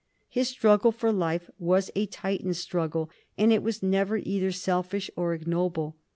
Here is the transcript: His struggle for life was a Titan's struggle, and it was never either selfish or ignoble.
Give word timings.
His 0.29 0.49
struggle 0.49 0.91
for 0.91 1.11
life 1.11 1.47
was 1.59 1.91
a 1.95 2.07
Titan's 2.07 2.57
struggle, 2.57 3.11
and 3.37 3.53
it 3.53 3.61
was 3.61 3.83
never 3.83 4.17
either 4.17 4.51
selfish 4.51 5.11
or 5.15 5.35
ignoble. 5.35 5.95